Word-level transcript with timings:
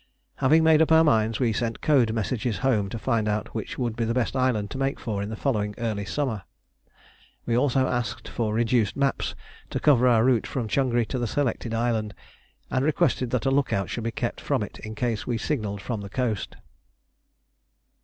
Having 0.37 0.63
made 0.63 0.81
up 0.81 0.91
our 0.91 1.03
minds, 1.03 1.39
we 1.39 1.53
sent 1.53 1.79
code 1.79 2.11
messages 2.11 2.57
home 2.65 2.89
to 2.89 2.97
find 2.97 3.27
out 3.27 3.53
which 3.53 3.77
would 3.77 3.95
be 3.95 4.03
the 4.03 4.15
best 4.15 4.35
island 4.35 4.71
to 4.71 4.79
make 4.79 4.99
for 4.99 5.21
in 5.21 5.29
the 5.29 5.35
following 5.35 5.75
early 5.77 6.05
summer. 6.05 6.41
We 7.45 7.55
also 7.55 7.87
asked 7.87 8.27
for 8.27 8.51
reduced 8.51 8.95
maps 8.97 9.35
to 9.69 9.79
cover 9.79 10.07
our 10.07 10.25
route 10.25 10.47
from 10.47 10.67
Changri 10.67 11.05
to 11.09 11.19
the 11.19 11.27
selected 11.27 11.75
island, 11.75 12.15
and 12.71 12.83
requested 12.83 13.29
that 13.29 13.45
a 13.45 13.51
look 13.51 13.71
out 13.71 13.91
should 13.91 14.03
be 14.05 14.09
kept 14.11 14.41
from 14.41 14.63
it 14.63 14.79
in 14.79 14.95
case 14.95 15.27
we 15.27 15.37
signalled 15.37 15.83
from 15.83 16.01
the 16.01 16.09
coast. 16.09 16.55